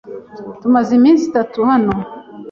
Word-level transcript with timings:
Tumaze 0.61 0.91
iminsi 0.99 1.23
itatu 1.29 1.57
hano. 1.69 1.91